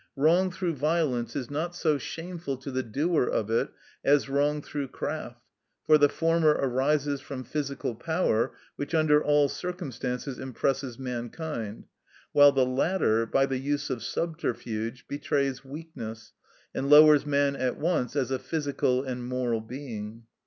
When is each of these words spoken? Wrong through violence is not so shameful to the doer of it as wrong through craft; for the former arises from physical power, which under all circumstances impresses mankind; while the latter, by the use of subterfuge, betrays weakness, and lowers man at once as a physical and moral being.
Wrong 0.15 0.49
through 0.49 0.73
violence 0.73 1.35
is 1.35 1.51
not 1.51 1.75
so 1.75 1.99
shameful 1.99 2.57
to 2.57 2.71
the 2.71 2.81
doer 2.81 3.23
of 3.25 3.51
it 3.51 3.69
as 4.03 4.29
wrong 4.29 4.59
through 4.59 4.87
craft; 4.87 5.39
for 5.85 5.99
the 5.99 6.09
former 6.09 6.53
arises 6.53 7.21
from 7.21 7.43
physical 7.43 7.93
power, 7.93 8.51
which 8.77 8.95
under 8.95 9.23
all 9.23 9.47
circumstances 9.47 10.39
impresses 10.39 10.97
mankind; 10.97 11.85
while 12.31 12.51
the 12.51 12.65
latter, 12.65 13.27
by 13.27 13.45
the 13.45 13.59
use 13.59 13.91
of 13.91 14.01
subterfuge, 14.01 15.05
betrays 15.07 15.63
weakness, 15.63 16.33
and 16.73 16.89
lowers 16.89 17.23
man 17.23 17.55
at 17.55 17.77
once 17.77 18.15
as 18.15 18.31
a 18.31 18.39
physical 18.39 19.03
and 19.03 19.27
moral 19.27 19.61
being. 19.61 20.23